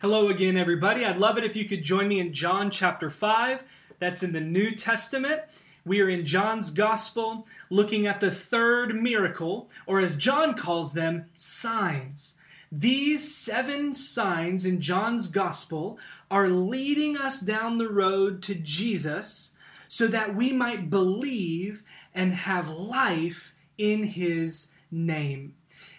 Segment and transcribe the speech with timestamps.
[0.00, 1.04] Hello again, everybody.
[1.04, 3.62] I'd love it if you could join me in John chapter 5.
[4.00, 5.42] That's in the New Testament.
[5.86, 11.26] We are in John's Gospel looking at the third miracle, or as John calls them,
[11.34, 12.36] signs.
[12.72, 15.96] These seven signs in John's Gospel
[16.28, 19.52] are leading us down the road to Jesus
[19.86, 25.54] so that we might believe and have life in his name.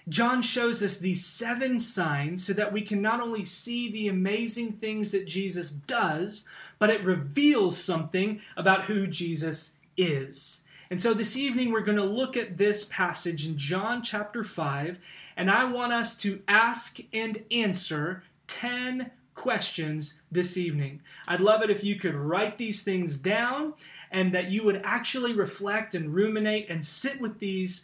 [0.08, 4.74] John shows us these seven signs so that we can not only see the amazing
[4.74, 6.46] things that Jesus does,
[6.77, 10.63] but it reveals something about who Jesus is.
[10.91, 14.99] And so this evening we're going to look at this passage in John chapter 5,
[15.36, 21.02] and I want us to ask and answer 10 questions this evening.
[21.27, 23.74] I'd love it if you could write these things down
[24.12, 27.84] and that you would actually reflect and ruminate and sit with these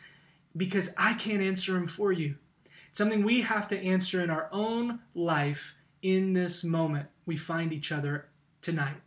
[0.56, 2.36] because I can't answer them for you.
[2.90, 7.72] It's something we have to answer in our own life in this moment we find
[7.72, 8.28] each other
[8.62, 8.98] tonight.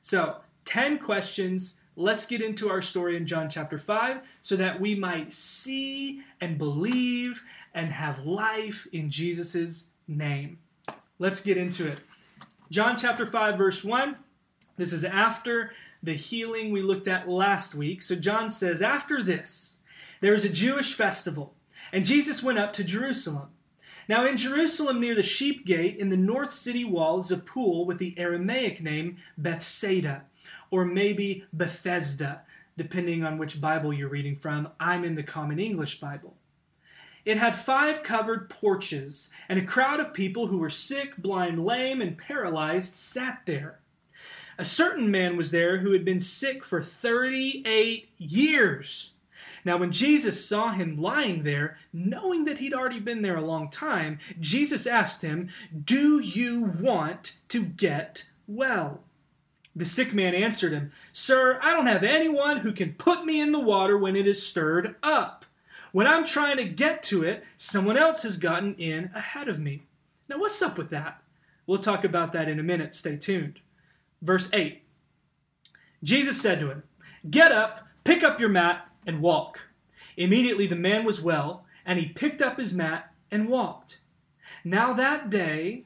[0.00, 1.76] So, 10 questions.
[1.96, 6.58] Let's get into our story in John chapter 5 so that we might see and
[6.58, 10.58] believe and have life in Jesus' name.
[11.18, 11.98] Let's get into it.
[12.70, 14.16] John chapter 5, verse 1.
[14.76, 18.02] This is after the healing we looked at last week.
[18.02, 19.75] So John says, After this,
[20.20, 21.54] there was a Jewish festival,
[21.92, 23.48] and Jesus went up to Jerusalem.
[24.08, 27.84] Now, in Jerusalem, near the sheep gate, in the north city wall, is a pool
[27.84, 30.22] with the Aramaic name Bethsaida,
[30.70, 32.42] or maybe Bethesda,
[32.76, 34.68] depending on which Bible you're reading from.
[34.78, 36.36] I'm in the Common English Bible.
[37.24, 42.00] It had five covered porches, and a crowd of people who were sick, blind, lame,
[42.00, 43.80] and paralyzed sat there.
[44.58, 49.10] A certain man was there who had been sick for 38 years.
[49.66, 53.68] Now, when Jesus saw him lying there, knowing that he'd already been there a long
[53.68, 55.48] time, Jesus asked him,
[55.84, 59.00] Do you want to get well?
[59.74, 63.50] The sick man answered him, Sir, I don't have anyone who can put me in
[63.50, 65.44] the water when it is stirred up.
[65.90, 69.82] When I'm trying to get to it, someone else has gotten in ahead of me.
[70.28, 71.20] Now, what's up with that?
[71.66, 72.94] We'll talk about that in a minute.
[72.94, 73.58] Stay tuned.
[74.22, 74.84] Verse 8
[76.04, 76.84] Jesus said to him,
[77.28, 79.60] Get up, pick up your mat, and walk.
[80.16, 84.00] Immediately the man was well, and he picked up his mat and walked.
[84.64, 85.84] Now that day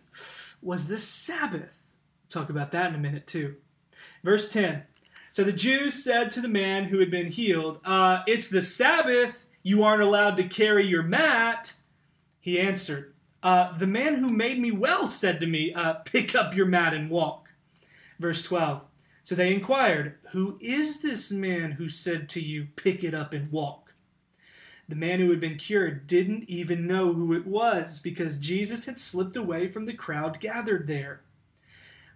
[0.62, 1.78] was the Sabbath.
[2.22, 3.56] We'll Talk about that in a minute, too.
[4.24, 4.84] Verse 10
[5.30, 9.44] So the Jews said to the man who had been healed, uh, It's the Sabbath.
[9.62, 11.74] You aren't allowed to carry your mat.
[12.40, 16.54] He answered, uh, The man who made me well said to me, uh, Pick up
[16.54, 17.52] your mat and walk.
[18.18, 18.82] Verse 12
[19.30, 23.52] So they inquired, Who is this man who said to you, Pick it up and
[23.52, 23.94] walk?
[24.88, 28.98] The man who had been cured didn't even know who it was because Jesus had
[28.98, 31.20] slipped away from the crowd gathered there.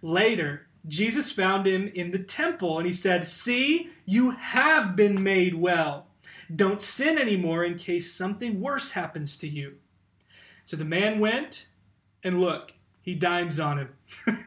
[0.01, 5.55] Later, Jesus found him in the temple and he said, See, you have been made
[5.55, 6.07] well.
[6.53, 9.75] Don't sin anymore in case something worse happens to you.
[10.65, 11.67] So the man went,
[12.25, 12.73] and look,
[13.05, 13.89] he dimes on him.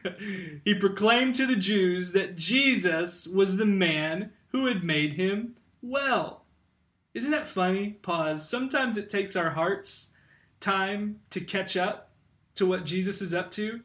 [0.65, 6.43] he proclaimed to the Jews that Jesus was the man who had made him well.
[7.13, 7.91] Isn't that funny?
[8.01, 8.47] Pause.
[8.47, 10.09] Sometimes it takes our hearts
[10.59, 12.09] time to catch up
[12.55, 13.79] to what Jesus is up to.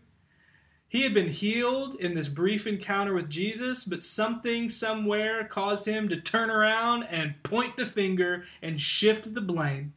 [0.89, 6.09] He had been healed in this brief encounter with Jesus, but something somewhere caused him
[6.09, 9.95] to turn around and point the finger and shift the blame.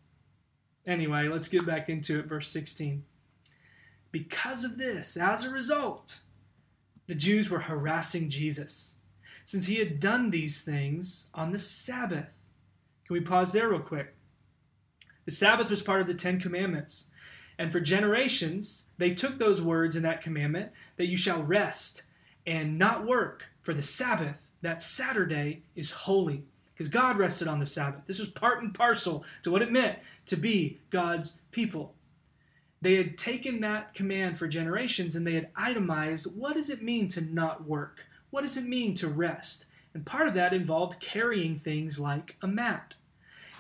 [0.85, 2.27] Anyway, let's get back into it.
[2.27, 3.03] Verse 16.
[4.17, 6.21] Because of this, as a result,
[7.05, 8.95] the Jews were harassing Jesus,
[9.45, 12.25] since he had done these things on the Sabbath.
[13.05, 14.15] Can we pause there real quick?
[15.25, 17.05] The Sabbath was part of the Ten Commandments.
[17.59, 22.01] And for generations, they took those words in that commandment that you shall rest
[22.47, 26.43] and not work, for the Sabbath, that Saturday, is holy.
[26.73, 28.01] Because God rested on the Sabbath.
[28.07, 31.93] This was part and parcel to what it meant to be God's people.
[32.81, 37.07] They had taken that command for generations and they had itemized what does it mean
[37.09, 38.05] to not work?
[38.29, 39.65] What does it mean to rest?
[39.93, 42.93] And part of that involved carrying things like a mat.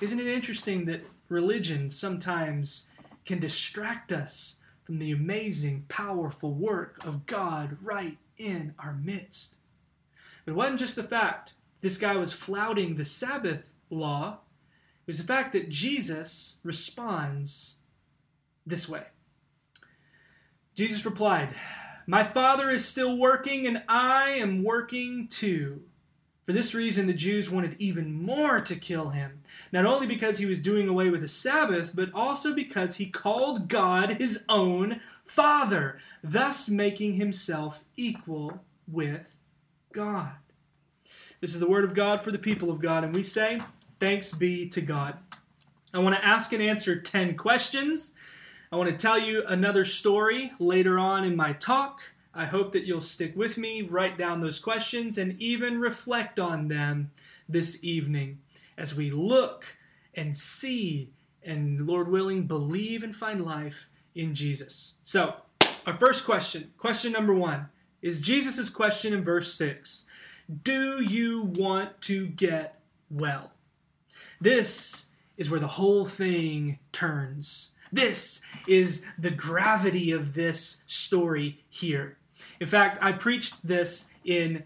[0.01, 2.85] Isn't it interesting that religion sometimes
[3.25, 9.55] can distract us from the amazing, powerful work of God right in our midst?
[10.45, 14.39] It wasn't just the fact this guy was flouting the Sabbath law,
[15.07, 17.76] it was the fact that Jesus responds
[18.67, 19.03] this way.
[20.75, 21.49] Jesus replied,
[22.05, 25.81] My Father is still working, and I am working too.
[26.45, 29.41] For this reason, the Jews wanted even more to kill him,
[29.73, 33.67] not only because he was doing away with the Sabbath, but also because he called
[33.67, 39.35] God his own Father, thus making himself equal with
[39.91, 40.31] God.
[41.41, 43.61] This is the word of God for the people of God, and we say,
[43.99, 45.17] Thanks be to God.
[45.93, 48.13] I want to ask and answer 10 questions.
[48.69, 52.01] I want to tell you another story later on in my talk.
[52.33, 56.67] I hope that you'll stick with me, write down those questions, and even reflect on
[56.67, 57.11] them
[57.47, 58.39] this evening
[58.77, 59.77] as we look
[60.13, 61.11] and see
[61.43, 64.95] and, Lord willing, believe and find life in Jesus.
[65.01, 65.35] So,
[65.85, 67.69] our first question, question number one,
[68.01, 70.05] is Jesus' question in verse 6
[70.63, 73.51] Do you want to get well?
[74.41, 75.05] This
[75.37, 77.69] is where the whole thing turns.
[77.91, 82.17] This is the gravity of this story here.
[82.59, 84.63] In fact, I preached this in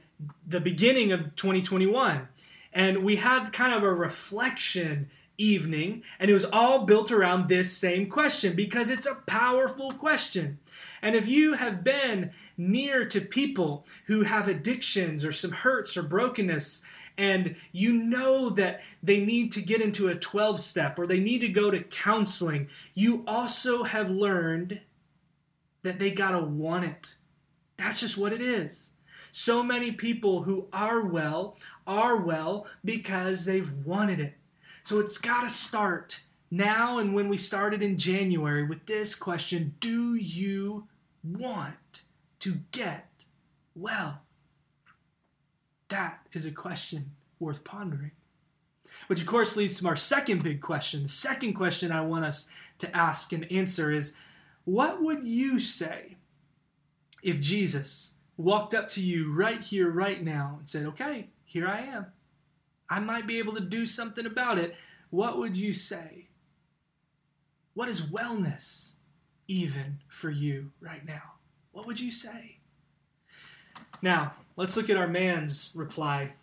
[0.47, 2.27] the beginning of 2021,
[2.73, 7.75] and we had kind of a reflection evening, and it was all built around this
[7.75, 10.59] same question because it's a powerful question.
[11.01, 16.03] And if you have been near to people who have addictions or some hurts or
[16.03, 16.83] brokenness,
[17.17, 21.41] and you know that they need to get into a 12 step or they need
[21.41, 24.81] to go to counseling, you also have learned
[25.83, 27.15] that they got to want it.
[27.77, 28.91] That's just what it is.
[29.31, 34.35] So many people who are well are well because they've wanted it.
[34.83, 39.75] So it's got to start now and when we started in January with this question
[39.79, 40.87] Do you
[41.23, 42.03] want
[42.41, 43.07] to get
[43.75, 44.21] well?
[45.91, 48.11] That is a question worth pondering.
[49.07, 51.03] Which, of course, leads to our second big question.
[51.03, 52.47] The second question I want us
[52.79, 54.13] to ask and answer is
[54.63, 56.15] What would you say
[57.21, 61.81] if Jesus walked up to you right here, right now, and said, Okay, here I
[61.81, 62.05] am.
[62.89, 64.75] I might be able to do something about it.
[65.09, 66.29] What would you say?
[67.73, 68.93] What is wellness
[69.49, 71.33] even for you right now?
[71.73, 72.59] What would you say?
[74.01, 76.33] Now, let's look at our man's reply.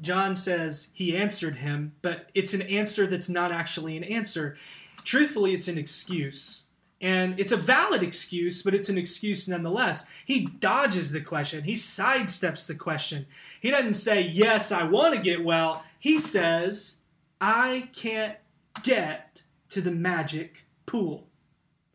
[0.00, 4.56] John says he answered him, but it's an answer that's not actually an answer.
[5.04, 6.62] Truthfully, it's an excuse.
[7.00, 10.06] And it's a valid excuse, but it's an excuse nonetheless.
[10.24, 13.26] He dodges the question, he sidesteps the question.
[13.60, 15.84] He doesn't say, Yes, I want to get well.
[15.98, 16.98] He says,
[17.40, 18.36] I can't
[18.82, 21.26] get to the magic pool.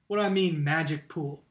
[0.08, 1.42] What do I mean, magic pool?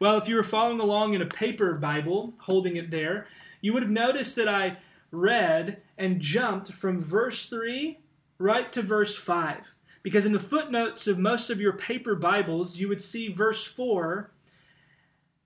[0.00, 3.26] Well, if you were following along in a paper Bible, holding it there,
[3.60, 4.78] you would have noticed that I
[5.10, 7.98] read and jumped from verse 3
[8.38, 9.74] right to verse 5.
[10.02, 14.30] Because in the footnotes of most of your paper Bibles, you would see verse 4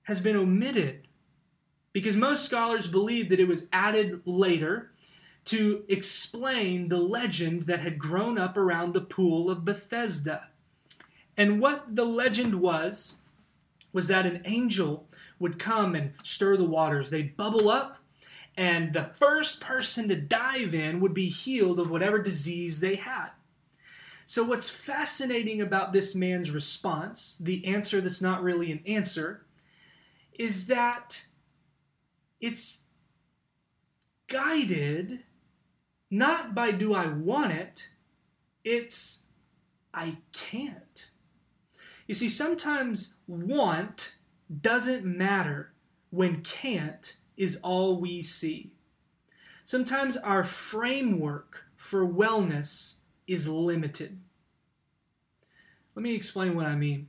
[0.04, 1.08] has been omitted.
[1.92, 4.90] Because most scholars believe that it was added later
[5.46, 10.48] to explain the legend that had grown up around the pool of Bethesda.
[11.36, 13.16] And what the legend was,
[13.92, 17.10] was that an angel would come and stir the waters.
[17.10, 17.98] They'd bubble up,
[18.56, 23.31] and the first person to dive in would be healed of whatever disease they had.
[24.25, 29.44] So, what's fascinating about this man's response, the answer that's not really an answer,
[30.32, 31.25] is that
[32.40, 32.78] it's
[34.28, 35.20] guided
[36.10, 37.88] not by do I want it,
[38.64, 39.22] it's
[39.94, 41.10] I can't.
[42.06, 44.14] You see, sometimes want
[44.60, 45.72] doesn't matter
[46.10, 48.72] when can't is all we see.
[49.65, 52.94] Sometimes our framework for wellness
[53.27, 54.19] is limited.
[55.94, 57.08] Let me explain what I mean.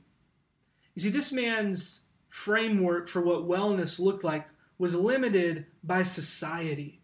[0.94, 4.46] You see, this man's framework for what wellness looked like
[4.78, 7.00] was limited by society.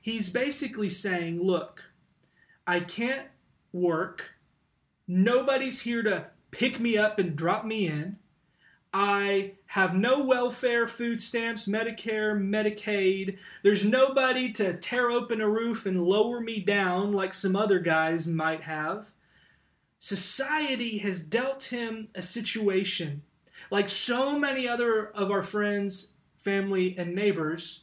[0.00, 1.90] He's basically saying, look,
[2.66, 3.28] I can't
[3.72, 4.34] work.
[5.06, 8.18] Nobody's here to pick me up and drop me in.
[8.98, 13.36] I have no welfare, food stamps, Medicare, Medicaid.
[13.62, 18.26] There's nobody to tear open a roof and lower me down like some other guys
[18.26, 19.10] might have.
[19.98, 23.20] Society has dealt him a situation,
[23.70, 27.82] like so many other of our friends, family, and neighbors,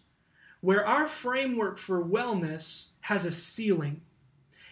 [0.62, 4.02] where our framework for wellness has a ceiling.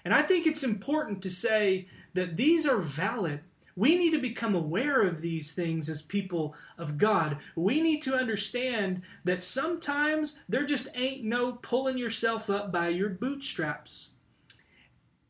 [0.04, 3.42] And I think it's important to say that these are valid
[3.82, 7.40] we need to become aware of these things as people of God.
[7.56, 13.10] We need to understand that sometimes there just ain't no pulling yourself up by your
[13.10, 14.10] bootstraps.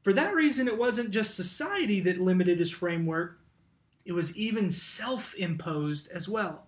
[0.02, 3.40] For that reason, it wasn't just society that limited his framework,
[4.04, 6.68] it was even self imposed as well.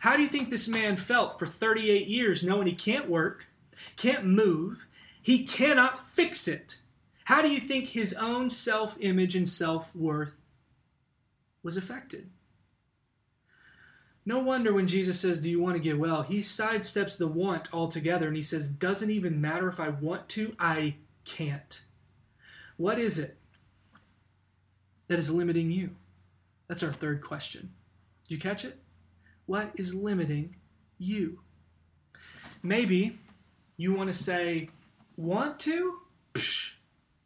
[0.00, 3.46] How do you think this man felt for 38 years knowing he can't work,
[3.96, 4.86] can't move,
[5.22, 6.80] He cannot fix it.
[7.24, 10.34] How do you think his own self image and self worth
[11.66, 12.30] was affected?
[14.24, 16.22] No wonder when Jesus says, Do you want to get well?
[16.22, 20.54] He sidesteps the want altogether and he says, Doesn't even matter if I want to,
[20.60, 20.94] I
[21.24, 21.82] can't.
[22.76, 23.36] What is it
[25.08, 25.90] that is limiting you?
[26.68, 27.72] That's our third question.
[28.28, 28.78] Did you catch it?
[29.46, 30.54] What is limiting
[30.98, 31.40] you?
[32.62, 33.18] Maybe
[33.76, 34.70] you want to say,
[35.16, 35.98] Want to?
[36.34, 36.74] Psh,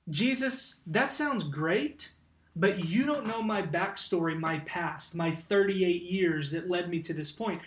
[0.08, 2.12] Jesus, that sounds great
[2.56, 7.14] but you don't know my backstory, my past, my 38 years that led me to
[7.14, 7.62] this point.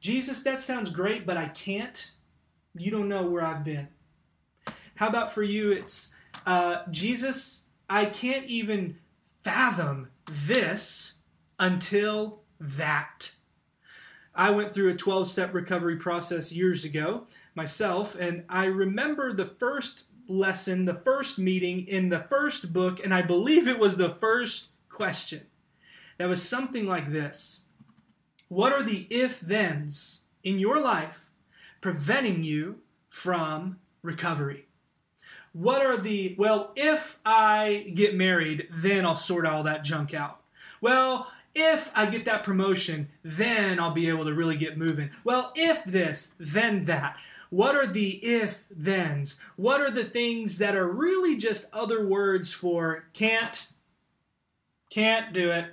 [0.00, 2.10] Jesus, that sounds great, but I can't.
[2.74, 3.88] You don't know where I've been.
[4.94, 5.72] How about for you?
[5.72, 6.10] It's
[6.46, 8.96] uh, Jesus, I can't even
[9.42, 11.14] fathom this
[11.58, 13.30] until that.
[14.34, 19.46] I went through a 12 step recovery process years ago myself, and I remember the
[19.46, 24.14] first lesson, the first meeting in the first book, and I believe it was the
[24.20, 25.46] first question.
[26.18, 27.62] That was something like this
[28.48, 31.30] What are the if thens in your life
[31.80, 34.66] preventing you from recovery?
[35.52, 40.42] What are the, well, if I get married, then I'll sort all that junk out.
[40.80, 45.10] Well, if I get that promotion, then I'll be able to really get moving.
[45.24, 47.16] Well, if this, then that.
[47.50, 49.38] What are the if thens?
[49.56, 53.66] What are the things that are really just other words for can't,
[54.90, 55.66] can't do it?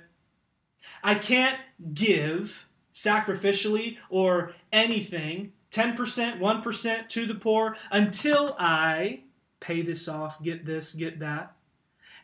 [1.02, 1.58] I can't
[1.92, 9.20] give sacrificially or anything, 10%, 1% to the poor, until I
[9.60, 11.56] pay this off, get this, get that.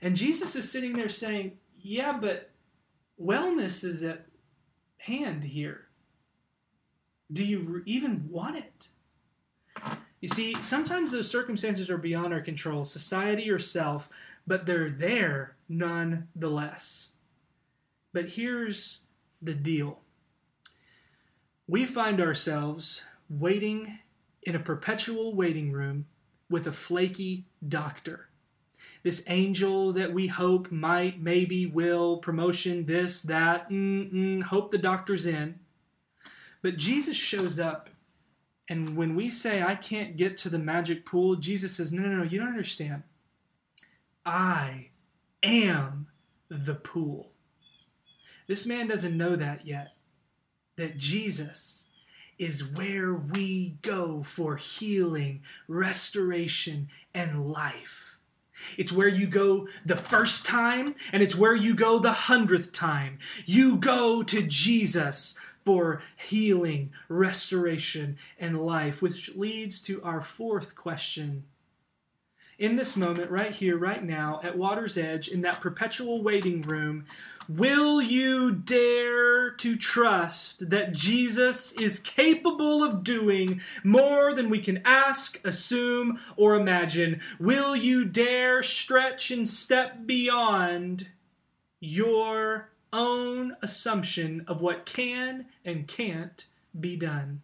[0.00, 2.50] And Jesus is sitting there saying, Yeah, but
[3.20, 4.26] wellness is at
[4.98, 5.86] hand here.
[7.30, 8.88] Do you even want it?
[10.22, 14.08] You see, sometimes those circumstances are beyond our control, society or self,
[14.46, 17.08] but they're there nonetheless.
[18.12, 19.00] But here's
[19.42, 19.98] the deal
[21.66, 23.98] we find ourselves waiting
[24.42, 26.06] in a perpetual waiting room
[26.48, 28.28] with a flaky doctor.
[29.02, 33.62] This angel that we hope might, maybe, will, promotion, this, that,
[34.46, 35.58] hope the doctor's in.
[36.60, 37.90] But Jesus shows up
[38.68, 42.18] and when we say, I can't get to the magic pool, Jesus says, No, no,
[42.18, 43.02] no, you don't understand.
[44.24, 44.90] I
[45.42, 46.06] am
[46.48, 47.32] the pool.
[48.46, 49.94] This man doesn't know that yet.
[50.76, 51.84] That Jesus
[52.38, 58.16] is where we go for healing, restoration, and life.
[58.76, 63.18] It's where you go the first time, and it's where you go the hundredth time.
[63.44, 71.44] You go to Jesus for healing, restoration, and life, which leads to our fourth question.
[72.58, 77.06] In this moment, right here, right now, at water's edge, in that perpetual waiting room,
[77.48, 84.82] will you dare to trust that Jesus is capable of doing more than we can
[84.84, 87.20] ask, assume, or imagine?
[87.40, 91.08] Will you dare stretch and step beyond
[91.80, 96.46] your own assumption of what can and can't
[96.78, 97.42] be done.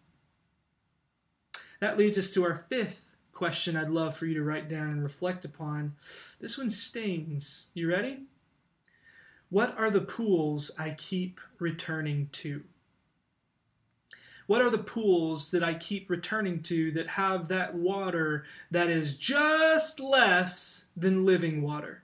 [1.79, 5.01] That leads us to our fifth question I'd love for you to write down and
[5.01, 5.95] reflect upon.
[6.41, 7.67] This one stings.
[7.73, 8.23] You ready?
[9.49, 12.63] What are the pools I keep returning to?
[14.45, 19.15] What are the pools that I keep returning to that have that water that is
[19.15, 22.03] just less than living water?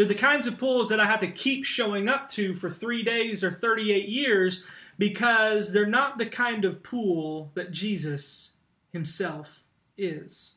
[0.00, 3.02] They're the kinds of pools that I have to keep showing up to for three
[3.02, 4.64] days or 38 years
[4.96, 8.52] because they're not the kind of pool that Jesus
[8.94, 9.62] himself
[9.98, 10.56] is.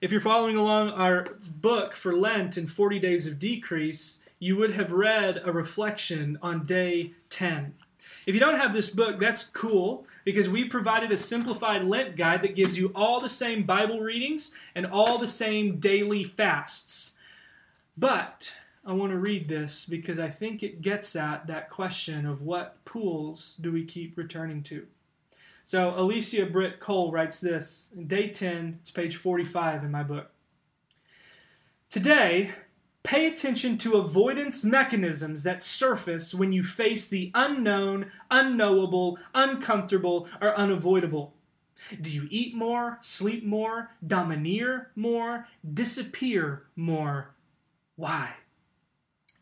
[0.00, 4.72] If you're following along our book for Lent and 40 Days of Decrease, you would
[4.72, 7.74] have read a reflection on day 10.
[8.26, 12.42] If you don't have this book, that's cool because we provided a simplified Lent guide
[12.42, 17.12] that gives you all the same Bible readings and all the same daily fasts.
[17.96, 18.52] But
[18.84, 22.84] I want to read this because I think it gets at that question of what
[22.84, 24.86] pools do we keep returning to.
[25.64, 30.30] So Alicia Britt Chole writes this in day 10, it's page 45 in my book.
[31.88, 32.52] Today,
[33.02, 40.54] pay attention to avoidance mechanisms that surface when you face the unknown, unknowable, uncomfortable, or
[40.56, 41.34] unavoidable.
[42.00, 47.35] Do you eat more, sleep more, domineer more, disappear more?
[47.96, 48.34] Why?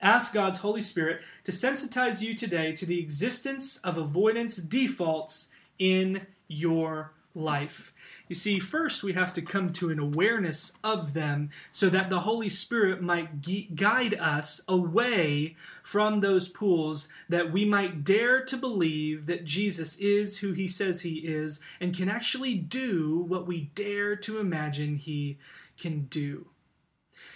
[0.01, 6.27] Ask God's Holy Spirit to sensitize you today to the existence of avoidance defaults in
[6.47, 7.93] your life.
[8.29, 12.21] You see, first we have to come to an awareness of them so that the
[12.21, 13.41] Holy Spirit might
[13.75, 20.39] guide us away from those pools, that we might dare to believe that Jesus is
[20.39, 25.39] who he says he is and can actually do what we dare to imagine he
[25.77, 26.47] can do.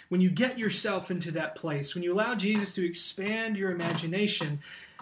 [0.08, 4.60] When you get yourself into that place, when you allow Jesus to expand your imagination,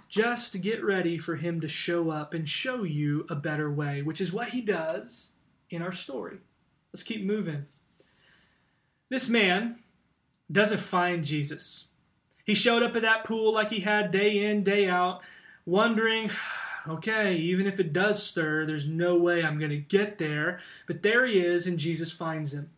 [0.08, 4.20] just get ready for him to show up and show you a better way, which
[4.20, 5.30] is what he does
[5.70, 6.38] in our story.
[6.92, 7.66] Let's keep moving.
[9.08, 9.78] This man
[10.50, 11.84] doesn't find Jesus.
[12.44, 15.22] He showed up at that pool like he had day in, day out,
[15.64, 16.30] wondering,
[16.88, 20.60] okay, even if it does stir, there's no way I'm going to get there.
[20.86, 22.70] But there he is, and Jesus finds him.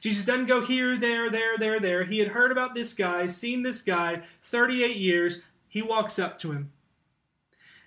[0.00, 2.04] Jesus doesn't go here, there, there, there, there.
[2.04, 6.52] He had heard about this guy, seen this guy 38 years, he walks up to
[6.52, 6.72] him.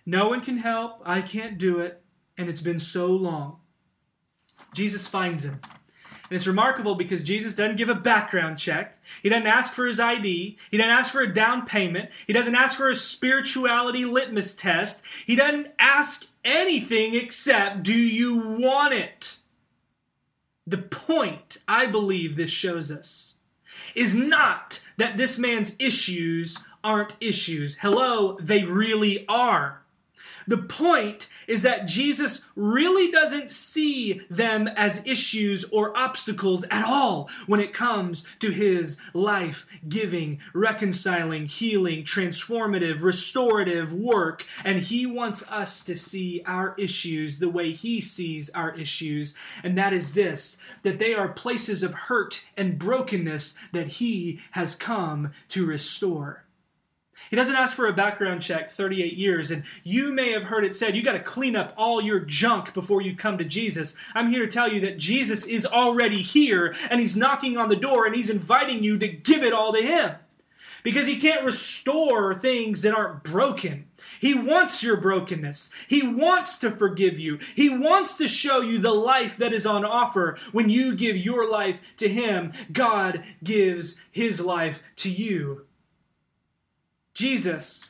[0.06, 1.02] No one can help.
[1.06, 2.02] I can't do it.
[2.38, 3.58] And it's been so long.
[4.74, 5.60] Jesus finds him.
[6.30, 9.00] And it's remarkable because Jesus doesn't give a background check.
[9.24, 10.58] He doesn't ask for his ID.
[10.70, 12.12] He doesn't ask for a down payment.
[12.28, 15.02] He doesn't ask for a spirituality litmus test.
[15.26, 19.39] He doesn't ask anything except, do you want it?
[20.70, 23.34] The point, I believe this shows us,
[23.96, 27.78] is not that this man's issues aren't issues.
[27.78, 29.82] Hello, they really are.
[30.50, 37.30] The point is that Jesus really doesn't see them as issues or obstacles at all
[37.46, 44.44] when it comes to his life giving, reconciling, healing, transformative, restorative work.
[44.66, 49.36] And he wants us to see our issues the way he sees our issues.
[49.62, 54.74] And that is this that they are places of hurt and brokenness that he has
[54.74, 56.44] come to restore.
[57.30, 59.52] He doesn't ask for a background check 38 years.
[59.52, 62.74] And you may have heard it said you got to clean up all your junk
[62.74, 63.96] before you come to Jesus.
[64.16, 67.76] I'm here to tell you that Jesus is already here and he's knocking on the
[67.76, 70.16] door and he's inviting you to give it all to him.
[70.82, 73.86] Because he can't restore things that aren't broken.
[74.20, 75.72] He wants your brokenness.
[75.88, 77.40] He wants to forgive you.
[77.56, 81.50] He wants to show you the life that is on offer when you give your
[81.50, 82.54] life to Him.
[82.72, 85.66] God gives His life to you.
[87.20, 87.90] Jesus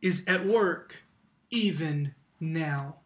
[0.00, 1.02] is at work
[1.50, 2.98] even now.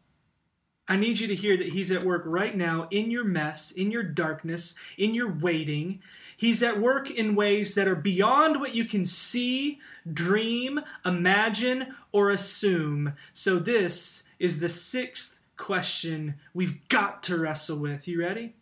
[0.86, 3.90] I need you to hear that He's at work right now in your mess, in
[3.90, 6.02] your darkness, in your waiting.
[6.36, 9.78] He's at work in ways that are beyond what you can see,
[10.12, 13.14] dream, imagine, or assume.
[13.32, 18.06] So, this is the sixth question we've got to wrestle with.
[18.06, 18.56] You ready?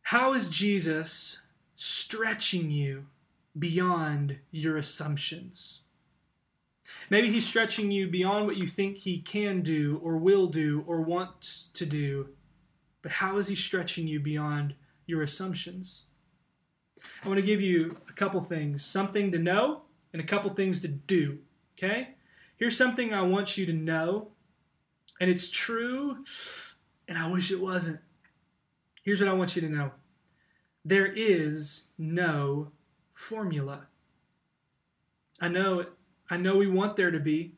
[0.00, 1.40] How is Jesus
[1.76, 3.04] stretching you
[3.58, 5.80] beyond your assumptions.
[7.10, 11.00] Maybe he's stretching you beyond what you think he can do or will do or
[11.00, 12.30] wants to do.
[13.02, 14.74] But how is he stretching you beyond
[15.06, 16.02] your assumptions?
[17.24, 20.80] I want to give you a couple things something to know and a couple things
[20.82, 21.38] to do.
[21.76, 22.14] Okay?
[22.56, 24.28] Here's something I want you to know,
[25.20, 26.24] and it's true,
[27.06, 28.00] and I wish it wasn't.
[29.02, 29.92] Here's what I want you to know
[30.84, 32.72] there is no
[33.16, 33.86] formula.
[35.40, 35.86] I know
[36.30, 37.52] I know we want there to be.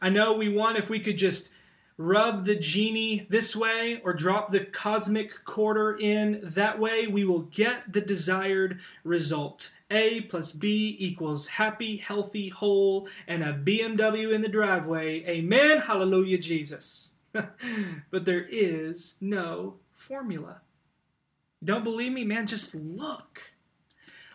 [0.00, 1.50] I know we want if we could just
[1.98, 7.42] rub the genie this way or drop the cosmic quarter in that way, we will
[7.42, 9.70] get the desired result.
[9.90, 15.22] A plus B equals happy, healthy, whole, and a BMW in the driveway.
[15.26, 15.78] Amen.
[15.78, 17.10] Hallelujah, Jesus.
[17.32, 20.62] but there is no formula.
[21.62, 22.46] Don't believe me, man?
[22.46, 23.42] Just look.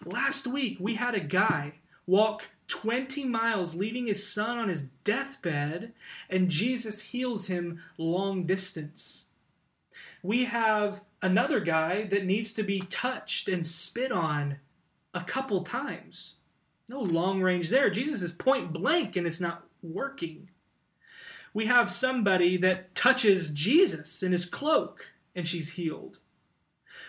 [0.06, 1.74] Last week, we had a guy
[2.06, 5.94] walk 20 miles, leaving his son on his deathbed,
[6.30, 9.26] and Jesus heals him long distance.
[10.22, 14.58] We have another guy that needs to be touched and spit on
[15.14, 16.36] a couple times.
[16.88, 17.90] No long range there.
[17.90, 20.50] Jesus is point blank and it's not working.
[21.54, 26.20] We have somebody that touches Jesus in his cloak and she's healed.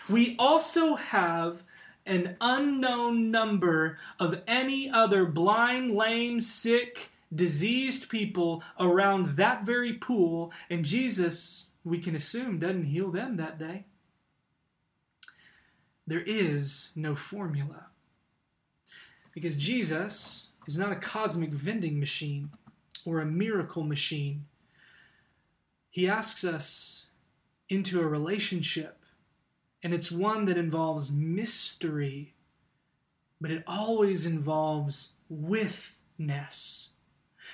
[0.09, 1.63] We also have
[2.07, 10.51] an unknown number of any other blind, lame, sick, diseased people around that very pool,
[10.69, 13.85] and Jesus, we can assume, doesn't heal them that day.
[16.07, 17.87] There is no formula.
[19.33, 22.49] Because Jesus is not a cosmic vending machine
[23.05, 24.45] or a miracle machine.
[25.89, 27.05] He asks us
[27.69, 28.96] into a relationship
[29.87, 32.33] and it's one that involves mystery,
[33.39, 36.89] but it always involves withness.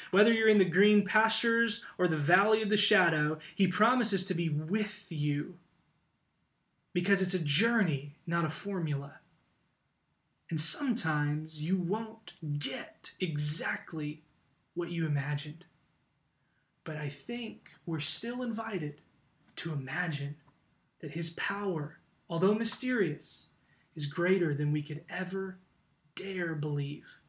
[0.10, 4.34] Whether you're in the green pastures or the valley of the shadow, He promises to
[4.34, 5.60] be with you
[6.91, 9.19] because it's a journey, not a formula.
[10.50, 14.24] And sometimes you won't get exactly
[14.74, 15.65] what you imagined.
[16.84, 19.02] But I think we're still invited
[19.58, 20.38] to imagine
[21.02, 22.00] that His power,
[22.34, 23.46] although mysterious,
[23.96, 25.60] is greater than we could ever
[26.15, 27.19] dare believe.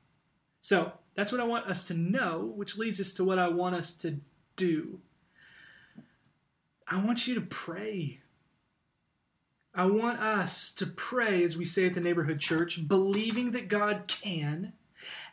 [0.63, 3.75] So that's what I want us to know, which leads us to what I want
[3.75, 4.17] us to
[4.57, 5.01] do.
[6.89, 8.21] I want you to pray.
[9.75, 14.05] I want us to pray, as we say at the neighborhood church, believing that God
[14.07, 14.73] can,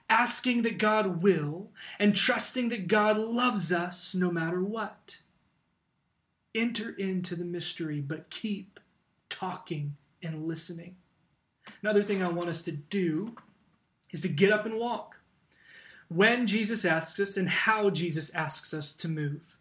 [0.09, 5.19] asking that God will, and trusting that God loves us no matter what.
[6.53, 8.80] Enter into the mystery, but keep
[9.41, 10.95] talking and listening.
[11.81, 13.35] Another thing I want us to do
[14.11, 15.19] is to get up and walk.
[16.09, 19.57] When Jesus asks us and how Jesus asks us to move.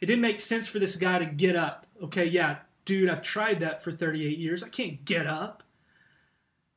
[0.00, 1.86] It didn't make sense for this guy to get up.
[2.04, 4.62] Okay, yeah, dude, I've tried that for 38 years.
[4.62, 5.64] I can't get up.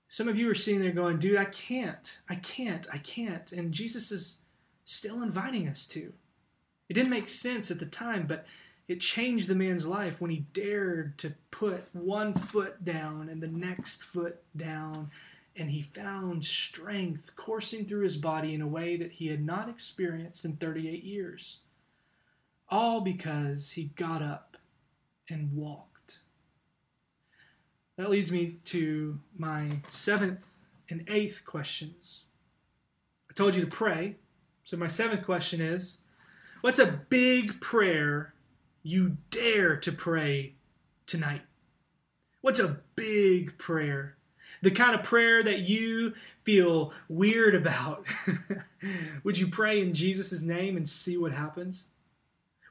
[0.08, 2.20] Some of you are sitting there going, dude, I can't.
[2.30, 2.88] I can't.
[2.92, 3.52] I can't.
[3.52, 4.40] And Jesus is
[4.86, 6.14] still inviting us to.
[6.90, 8.46] It didn't make sense at the time, but
[8.88, 13.48] it changed the man's life when he dared to put one foot down and the
[13.48, 15.10] next foot down,
[15.56, 19.70] and he found strength coursing through his body in a way that he had not
[19.70, 21.60] experienced in 38 years.
[22.70, 24.58] All because he got up
[25.30, 26.20] and walked.
[27.98, 30.46] That leads me to my seventh
[30.90, 32.24] and eighth questions.
[33.30, 34.16] I told you to pray.
[34.64, 36.00] So, my seventh question is
[36.62, 38.34] What's a big prayer
[38.84, 40.54] you dare to pray
[41.08, 41.42] tonight?
[42.42, 44.18] What's a big prayer?
[44.62, 48.06] The kind of prayer that you feel weird about.
[49.24, 51.86] Would you pray in Jesus' name and see what happens?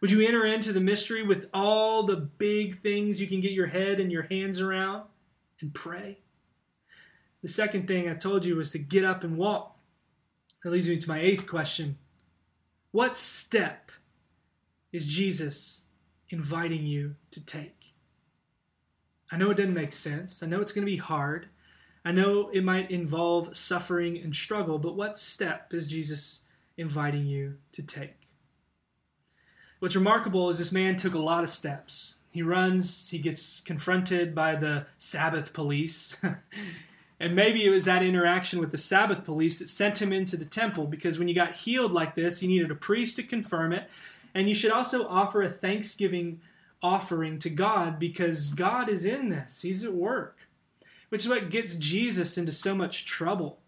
[0.00, 3.68] Would you enter into the mystery with all the big things you can get your
[3.68, 5.04] head and your hands around
[5.60, 6.18] and pray?
[7.42, 9.76] The second thing I told you was to get up and walk.
[10.62, 11.98] That leads me to my eighth question
[12.90, 13.90] What step
[14.92, 15.82] is Jesus
[16.32, 17.94] inviting you to take.
[19.30, 20.42] I know it doesn't make sense.
[20.42, 21.46] I know it's going to be hard.
[22.04, 26.40] I know it might involve suffering and struggle, but what step is Jesus
[26.76, 28.28] inviting you to take?
[29.78, 32.16] What's remarkable is this man took a lot of steps.
[32.30, 36.16] He runs, he gets confronted by the Sabbath police.
[37.20, 40.44] and maybe it was that interaction with the Sabbath police that sent him into the
[40.44, 43.88] temple because when you got healed like this, you needed a priest to confirm it.
[44.34, 46.40] And you should also offer a thanksgiving
[46.82, 49.62] offering to God because God is in this.
[49.62, 50.38] He's at work,
[51.10, 53.58] which is what gets Jesus into so much trouble.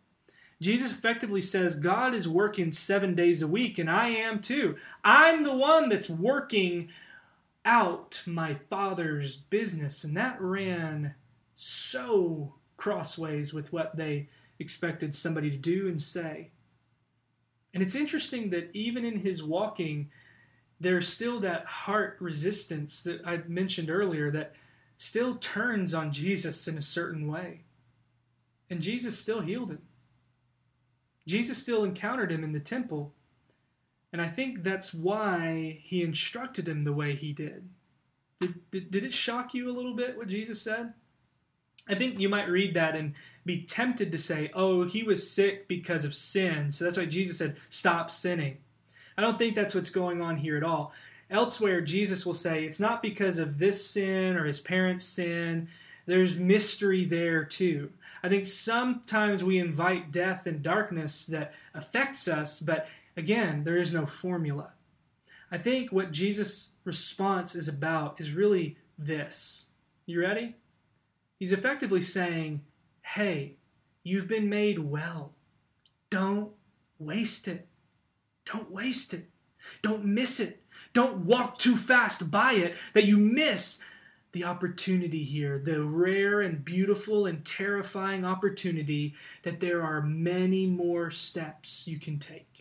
[0.60, 4.76] Jesus effectively says, God is working seven days a week, and I am too.
[5.04, 6.88] I'm the one that's working
[7.64, 10.04] out my Father's business.
[10.04, 11.14] And that ran
[11.54, 16.50] so crossways with what they expected somebody to do and say.
[17.72, 20.10] And it's interesting that even in his walking,
[20.84, 24.54] there's still that heart resistance that I mentioned earlier that
[24.96, 27.62] still turns on Jesus in a certain way.
[28.70, 29.82] And Jesus still healed him.
[31.26, 33.12] Jesus still encountered him in the temple.
[34.12, 37.68] And I think that's why he instructed him the way he did.
[38.40, 40.92] Did, did, did it shock you a little bit what Jesus said?
[41.88, 45.68] I think you might read that and be tempted to say, oh, he was sick
[45.68, 46.72] because of sin.
[46.72, 48.58] So that's why Jesus said, stop sinning.
[49.16, 50.92] I don't think that's what's going on here at all.
[51.30, 55.68] Elsewhere, Jesus will say it's not because of this sin or his parents' sin.
[56.06, 57.90] There's mystery there too.
[58.22, 63.92] I think sometimes we invite death and darkness that affects us, but again, there is
[63.92, 64.70] no formula.
[65.50, 69.66] I think what Jesus' response is about is really this.
[70.06, 70.56] You ready?
[71.38, 72.62] He's effectively saying,
[73.02, 73.56] Hey,
[74.02, 75.32] you've been made well.
[76.10, 76.50] Don't
[76.98, 77.66] waste it.
[78.44, 79.30] Don't waste it.
[79.82, 80.62] Don't miss it.
[80.92, 83.80] Don't walk too fast by it that you miss
[84.32, 91.10] the opportunity here, the rare and beautiful and terrifying opportunity that there are many more
[91.10, 92.53] steps you can take.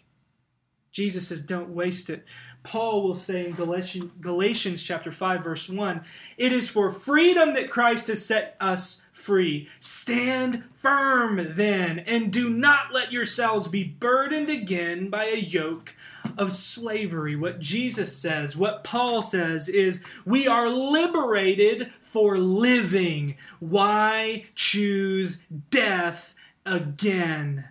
[0.94, 2.24] Jesus says, don't waste it.
[2.62, 6.02] Paul will say in Galatians, Galatians chapter 5, verse 1,
[6.38, 9.68] it is for freedom that Christ has set us free.
[9.80, 15.96] Stand firm then, and do not let yourselves be burdened again by a yoke
[16.38, 17.36] of slavery.
[17.36, 23.36] What Jesus says, what Paul says, is we are liberated for living.
[23.60, 26.34] Why choose death
[26.66, 27.66] again?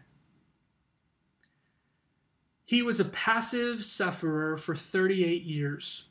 [2.72, 6.04] He was a passive sufferer for 38 years.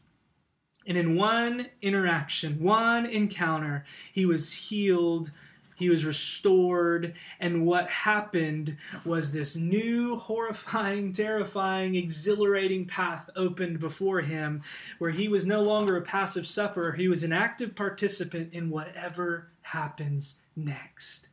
[0.86, 5.32] And in one interaction, one encounter, he was healed,
[5.74, 14.22] he was restored, and what happened was this new, horrifying, terrifying, exhilarating path opened before
[14.22, 14.62] him
[15.00, 19.50] where he was no longer a passive sufferer, he was an active participant in whatever
[19.64, 21.28] happens next.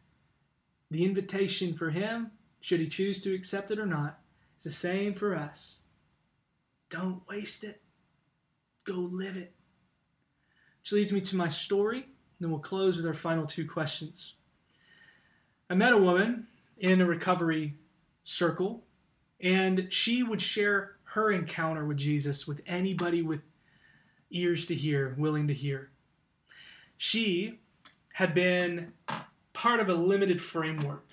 [0.90, 2.30] The invitation for him,
[2.62, 4.20] should he choose to accept it or not,
[4.58, 5.80] is the same for us.
[6.90, 7.80] Don't waste it.
[8.84, 9.54] Go live it.
[10.80, 12.06] Which leads me to my story.
[12.40, 14.34] Then we'll close with our final two questions.
[15.70, 16.46] I met a woman
[16.78, 17.74] in a recovery
[18.22, 18.84] circle,
[19.40, 23.40] and she would share her encounter with Jesus with anybody with
[24.30, 25.90] ears to hear, willing to hear.
[26.96, 27.60] She
[28.14, 28.92] had been
[29.52, 31.06] part of a limited framework.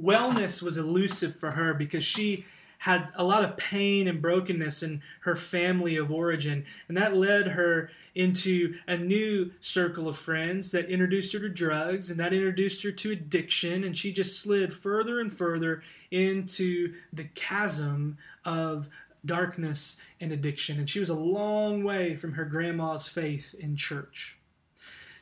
[0.00, 2.44] Wellness was elusive for her because she
[2.78, 6.64] had a lot of pain and brokenness in her family of origin.
[6.86, 12.08] And that led her into a new circle of friends that introduced her to drugs
[12.08, 13.82] and that introduced her to addiction.
[13.82, 18.88] And she just slid further and further into the chasm of
[19.24, 20.78] darkness and addiction.
[20.78, 24.38] And she was a long way from her grandma's faith in church.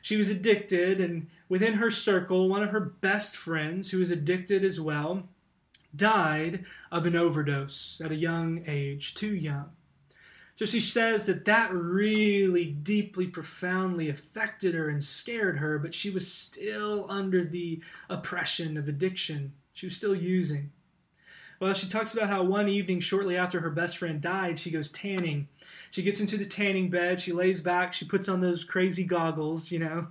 [0.01, 4.63] She was addicted, and within her circle, one of her best friends, who was addicted
[4.63, 5.27] as well,
[5.95, 9.69] died of an overdose at a young age, too young.
[10.57, 16.09] So she says that that really deeply, profoundly affected her and scared her, but she
[16.09, 19.53] was still under the oppression of addiction.
[19.73, 20.71] She was still using.
[21.59, 24.89] Well, she talks about how one evening, shortly after her best friend died, she goes
[24.89, 25.47] tanning.
[25.91, 29.71] She gets into the tanning bed, she lays back, she puts on those crazy goggles,
[29.71, 30.07] you know,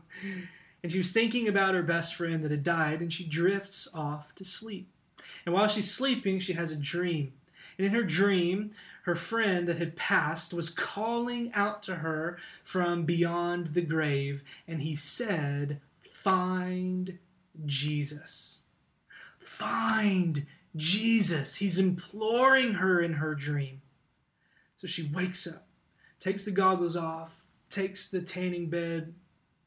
[0.83, 4.35] and she was thinking about her best friend that had died, and she drifts off
[4.37, 4.89] to sleep.
[5.47, 7.33] And while she's sleeping, she has a dream.
[7.79, 8.73] And in her dream,
[9.05, 14.83] her friend that had passed was calling out to her from beyond the grave, and
[14.83, 17.19] he said, Find
[17.65, 18.61] Jesus.
[19.39, 21.57] Find Jesus.
[21.57, 23.81] He's imploring her in her dream.
[24.77, 25.69] So she wakes up,
[26.19, 29.15] takes the goggles off, takes the tanning bed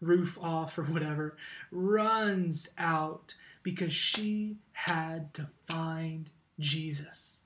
[0.01, 1.37] roof off or whatever,
[1.71, 3.33] runs out
[3.69, 7.37] because she had to find Jesus.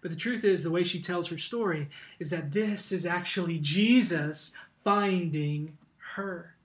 [0.00, 3.58] But the truth is, the way she tells her story is that this is actually
[3.58, 5.78] Jesus finding
[6.14, 6.56] her.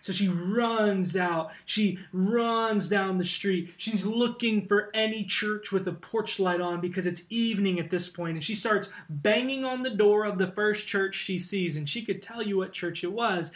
[0.00, 1.52] So she runs out.
[1.64, 3.72] She runs down the street.
[3.76, 8.08] She's looking for any church with a porch light on because it's evening at this
[8.08, 8.32] point.
[8.32, 11.76] And she starts banging on the door of the first church she sees.
[11.76, 13.52] And she could tell you what church it was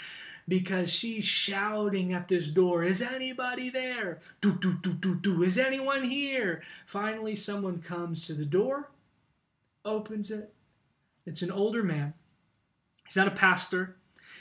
[0.48, 4.18] because she's shouting at this door, Is anybody there?
[4.40, 5.42] Do, do, do, do, do.
[5.42, 6.62] Is anyone here?
[6.86, 8.90] Finally, someone comes to the door,
[9.84, 10.52] opens it.
[11.24, 12.14] It's an older man.
[13.06, 13.96] He's not a pastor,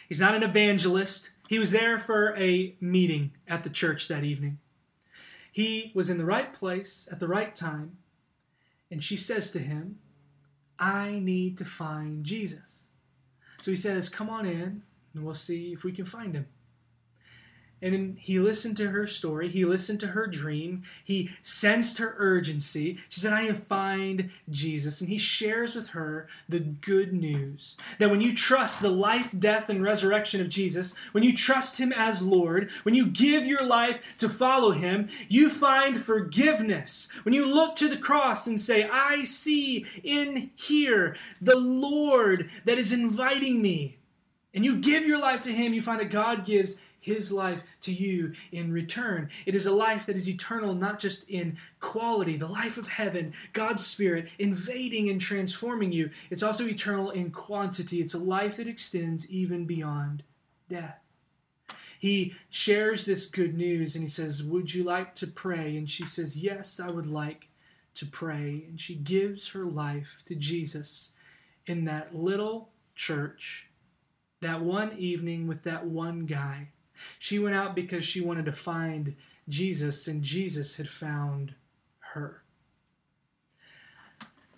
[0.07, 1.31] he's not an evangelist.
[1.47, 4.59] He was there for a meeting at the church that evening.
[5.51, 7.97] He was in the right place at the right time,
[8.89, 9.99] and she says to him,
[10.79, 12.79] I need to find Jesus.
[13.61, 16.47] So he says, Come on in and we'll see if we can find him.
[17.83, 19.49] And he listened to her story.
[19.49, 20.83] He listened to her dream.
[21.03, 22.99] He sensed her urgency.
[23.09, 25.01] She said, I need to find Jesus.
[25.01, 29.67] And he shares with her the good news that when you trust the life, death,
[29.67, 33.99] and resurrection of Jesus, when you trust him as Lord, when you give your life
[34.19, 37.07] to follow him, you find forgiveness.
[37.23, 42.77] When you look to the cross and say, I see in here the Lord that
[42.77, 43.97] is inviting me
[44.53, 47.93] and you give your life to Him, you find that God gives His life to
[47.93, 49.29] you in return.
[49.45, 53.33] It is a life that is eternal, not just in quality, the life of heaven,
[53.53, 56.09] God's Spirit invading and transforming you.
[56.29, 58.01] It's also eternal in quantity.
[58.01, 60.23] It's a life that extends even beyond
[60.69, 60.99] death.
[61.97, 65.77] He shares this good news and he says, Would you like to pray?
[65.77, 67.49] And she says, Yes, I would like
[67.93, 68.65] to pray.
[68.67, 71.11] And she gives her life to Jesus
[71.67, 73.67] in that little church
[74.41, 76.69] that one evening with that one guy.
[77.17, 79.15] She went out because she wanted to find
[79.47, 81.55] Jesus, and Jesus had found
[82.13, 82.43] her.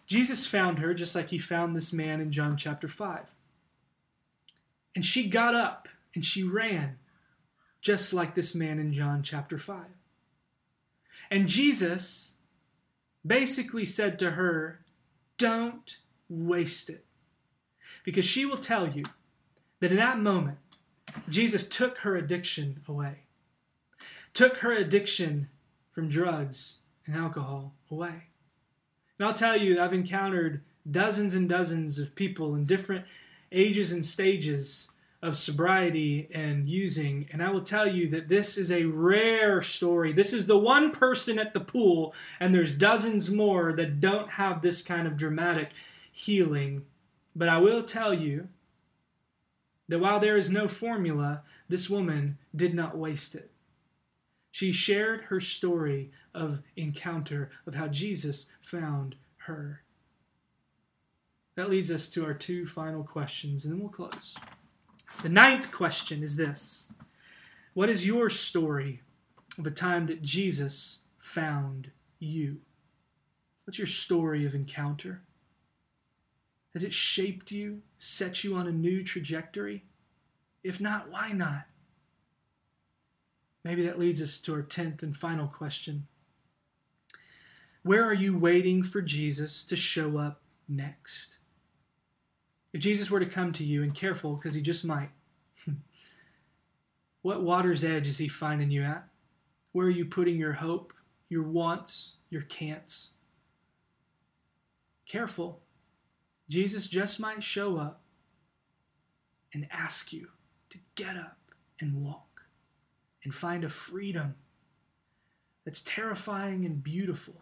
[0.06, 3.34] Jesus found her just like he found this man in John chapter 5.
[4.96, 7.00] And she got up and she ran
[7.82, 9.86] just like this man in John chapter 5.
[11.32, 12.34] And Jesus
[13.26, 14.82] basically said to her,
[15.38, 15.98] Don't
[16.30, 17.06] waste it.
[18.04, 19.06] Because she will tell you
[19.84, 20.58] that in that moment,
[21.28, 23.24] Jesus took her addiction away,
[24.34, 25.50] took her addiction
[25.92, 28.28] from drugs and alcohol away.
[29.20, 33.04] And I'll tell you, I've encountered dozens and dozens of people in different
[33.52, 34.88] ages and stages
[35.22, 37.28] of sobriety and using.
[37.34, 40.14] And I will tell you that this is a rare story.
[40.14, 44.62] This is the one person at the pool, and there's dozens more that don't have
[44.62, 45.72] this kind of dramatic
[46.10, 46.86] healing.
[47.36, 48.48] But I will tell you
[49.94, 53.52] that while there is no formula, this woman did not waste it.
[54.50, 59.14] She shared her story of encounter, of how Jesus found
[59.46, 59.84] her.
[61.54, 64.36] That leads us to our two final questions, and then we'll close.
[65.22, 66.90] The ninth question is this
[67.76, 69.02] What is your story
[69.60, 72.62] of a time that Jesus found you?
[73.66, 75.22] What's your story of encounter?
[76.74, 79.84] Has it shaped you, set you on a new trajectory?
[80.64, 81.66] If not, why not?
[83.64, 86.08] Maybe that leads us to our tenth and final question.
[87.84, 91.38] Where are you waiting for Jesus to show up next?
[92.74, 95.10] If Jesus were to come to you, and careful because he just might,
[97.22, 99.08] what water's edge is he finding you at?
[99.74, 100.94] Where are you putting your hope,
[101.30, 103.10] your wants, your can'ts?
[105.06, 105.63] Careful.
[106.50, 108.02] Jesus just might show up
[109.54, 110.30] and ask you
[110.70, 111.38] to get up
[111.80, 112.42] and walk
[113.24, 114.36] and find a freedom
[115.66, 117.42] that's terrifying and beautiful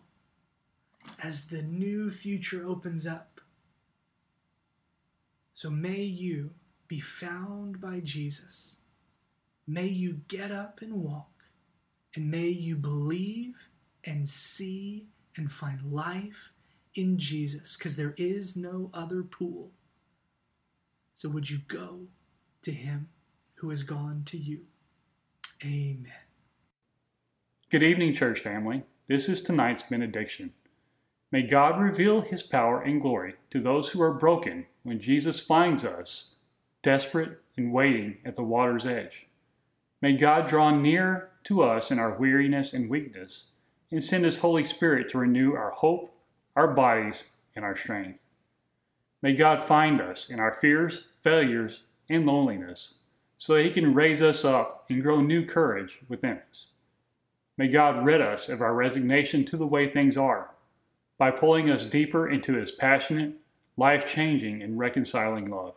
[1.24, 3.42] as the new future opens up
[5.54, 6.52] so may you
[6.88, 8.78] be found by Jesus.
[9.68, 11.30] May you get up and walk,
[12.16, 13.54] and may you believe
[14.04, 15.06] and see
[15.38, 16.52] and find life
[16.95, 19.71] in Jesus, because there is no other pool.
[21.13, 22.08] So would you go
[22.62, 23.10] to him
[23.56, 24.62] who has gone to you?
[25.63, 26.08] Amen.
[27.69, 28.84] Good evening, church family.
[29.08, 30.54] This is tonight's benediction.
[31.32, 35.86] May God reveal his power and glory to those who are broken when Jesus finds
[35.86, 36.32] us
[36.84, 39.27] desperate and waiting at the water's edge.
[40.01, 43.45] May God draw near to us in our weariness and weakness
[43.91, 46.13] and send his Holy Spirit to renew our hope,
[46.56, 48.20] our bodies, and our strength.
[49.22, 52.96] May God find us in our fears, failures, and loneliness
[53.38, 56.68] so that he can raise us up and grow new courage within us.
[57.58, 60.52] May God rid us of our resignation to the way things are
[61.18, 63.34] by pulling us deeper into His passionate,
[63.78, 65.76] life changing, and reconciling love.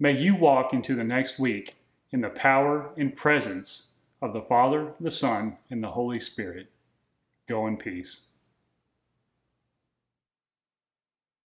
[0.00, 1.76] May you walk into the next week
[2.10, 3.88] in the power and presence
[4.22, 6.70] of the Father, the Son, and the Holy Spirit.
[7.46, 8.20] Go in peace.